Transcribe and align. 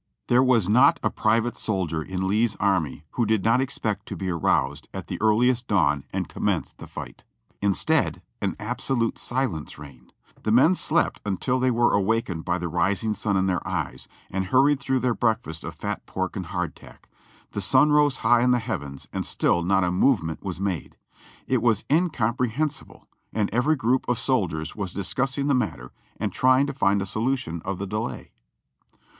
There 0.29 0.41
was 0.41 0.67
not 0.67 0.99
a 1.03 1.11
private 1.11 1.55
soldier 1.55 2.01
in 2.01 2.27
Lee's 2.27 2.55
army 2.55 3.05
who 3.11 3.23
did 3.27 3.43
not 3.43 3.61
ex 3.61 3.77
pect 3.77 4.07
to 4.07 4.15
be 4.15 4.31
aroused 4.31 4.89
at 4.95 5.05
the 5.05 5.21
earliest 5.21 5.67
dawn 5.67 6.05
and 6.11 6.27
commence 6.27 6.71
the 6.73 6.87
fight. 6.87 7.23
Instead, 7.61 8.23
an 8.41 8.55
absolute 8.59 9.19
silence 9.19 9.77
reigned; 9.77 10.11
the 10.41 10.49
men 10.51 10.73
slept 10.73 11.21
until 11.23 11.59
they 11.59 11.69
were 11.69 11.93
awakened 11.93 12.43
by 12.43 12.57
the 12.57 12.67
rising 12.67 13.13
sun 13.13 13.37
in 13.37 13.45
their 13.45 13.61
eyes, 13.67 14.07
and 14.31 14.45
hurried 14.45 14.79
through 14.79 15.01
their 15.01 15.13
breakfast 15.13 15.63
of 15.63 15.75
fat 15.75 16.03
pork 16.07 16.35
and 16.35 16.47
hardtack. 16.47 17.07
The 17.51 17.61
sun 17.61 17.91
rose 17.91 18.17
high 18.25 18.41
in 18.41 18.49
the 18.49 18.57
heavens 18.57 19.05
and 19.13 19.23
still 19.23 19.61
not 19.61 19.83
a 19.83 19.91
movement 19.91 20.41
was 20.43 20.59
made. 20.59 20.97
It 21.45 21.61
was 21.61 21.83
incom 21.91 22.35
prehensible, 22.37 23.03
and 23.33 23.51
every 23.51 23.75
group 23.75 24.09
of 24.09 24.17
soldiers 24.17 24.75
was 24.75 24.93
discussing 24.93 25.45
the 25.45 25.53
mat 25.53 25.75
ter 25.75 25.91
and 26.19 26.33
trying 26.33 26.65
to 26.65 26.73
find 26.73 27.03
a 27.03 27.05
solution 27.05 27.61
of 27.63 27.77
the 27.77 27.85
delay. 27.85 28.31